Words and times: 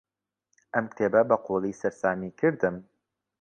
ئەم 0.73 0.85
کتێبە 0.91 1.21
بەقووڵی 1.29 1.77
سەرسامی 1.81 2.31
کردم. 2.39 2.75